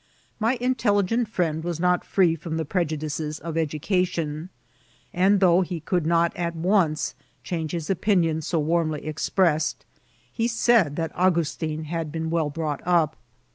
[0.39, 4.49] My intelligent friend was not free from the prejadioes of education;
[5.13, 9.85] and though he could not at onee change his opinion so warmly expressed,
[10.33, 13.15] he said that Augnstin had been well brought up.